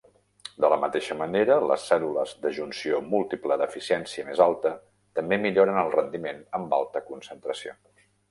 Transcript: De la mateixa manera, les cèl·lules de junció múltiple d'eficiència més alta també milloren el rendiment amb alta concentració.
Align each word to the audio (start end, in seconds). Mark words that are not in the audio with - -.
De 0.63 0.69
la 0.73 0.77
mateixa 0.83 1.17
manera, 1.17 1.57
les 1.71 1.83
cèl·lules 1.89 2.31
de 2.45 2.53
junció 2.59 3.01
múltiple 3.11 3.59
d'eficiència 3.63 4.27
més 4.31 4.41
alta 4.47 4.73
també 5.19 5.41
milloren 5.45 5.79
el 5.85 5.95
rendiment 5.99 6.43
amb 6.61 6.77
alta 6.81 7.05
concentració. 7.13 7.77